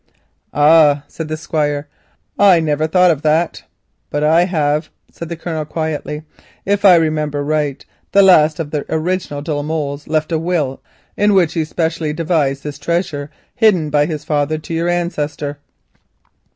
[0.51, 1.87] "Ah," said the Squire,
[2.39, 3.61] "I never thought of that."
[4.09, 6.23] "But I have," answered the Colonel quietly.
[6.65, 10.81] "If I remember right, the last of the original de la Molles left a will
[11.15, 15.59] in which he especially devised this treasure, hidden by his father, to your ancestor.